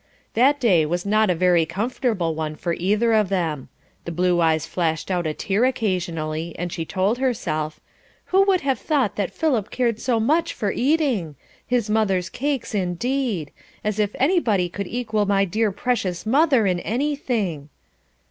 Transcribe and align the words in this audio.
That 0.33 0.59
day 0.59 0.83
was 0.83 1.05
not 1.05 1.29
a 1.29 1.35
very 1.35 1.63
comfortable 1.63 2.33
one 2.33 2.55
for 2.55 2.73
either 2.73 3.13
of 3.13 3.29
them. 3.29 3.69
The 4.05 4.11
blue 4.11 4.41
eyes 4.41 4.65
flashed 4.65 5.11
out 5.11 5.27
a 5.27 5.33
tear 5.35 5.63
occasionally, 5.63 6.55
and 6.57 6.73
she 6.73 6.85
told 6.85 7.19
herself, 7.19 7.79
"Who 8.33 8.41
would 8.45 8.61
have 8.61 8.79
thought 8.79 9.15
that 9.17 9.29
Philip 9.31 9.69
cared 9.69 9.99
so 9.99 10.19
much 10.19 10.55
for 10.55 10.71
eating! 10.71 11.35
His 11.67 11.87
mother's 11.87 12.29
cakes 12.31 12.73
indeed! 12.73 13.51
As 13.83 13.99
if 13.99 14.15
anybody 14.15 14.69
could 14.69 14.87
equal 14.87 15.27
my 15.27 15.45
dear 15.45 15.71
precious 15.71 16.25
mother 16.25 16.65
in 16.65 16.79
anything!" 16.79 17.69